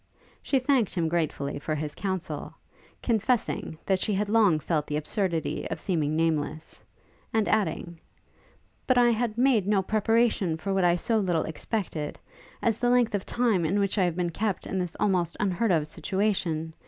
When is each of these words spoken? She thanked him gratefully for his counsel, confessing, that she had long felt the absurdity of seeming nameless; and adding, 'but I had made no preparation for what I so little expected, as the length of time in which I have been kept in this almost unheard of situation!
She 0.41 0.57
thanked 0.57 0.95
him 0.95 1.07
gratefully 1.07 1.59
for 1.59 1.75
his 1.75 1.93
counsel, 1.93 2.55
confessing, 3.03 3.77
that 3.85 3.99
she 3.99 4.15
had 4.15 4.29
long 4.29 4.59
felt 4.59 4.87
the 4.87 4.97
absurdity 4.97 5.69
of 5.69 5.79
seeming 5.79 6.15
nameless; 6.15 6.81
and 7.31 7.47
adding, 7.47 7.99
'but 8.87 8.97
I 8.97 9.11
had 9.11 9.37
made 9.37 9.67
no 9.67 9.83
preparation 9.83 10.57
for 10.57 10.73
what 10.73 10.83
I 10.83 10.95
so 10.95 11.19
little 11.19 11.43
expected, 11.43 12.17
as 12.63 12.79
the 12.79 12.89
length 12.89 13.13
of 13.13 13.27
time 13.27 13.63
in 13.63 13.79
which 13.79 13.99
I 13.99 14.05
have 14.05 14.15
been 14.15 14.31
kept 14.31 14.65
in 14.65 14.79
this 14.79 14.97
almost 14.99 15.37
unheard 15.39 15.69
of 15.71 15.87
situation! 15.87 16.73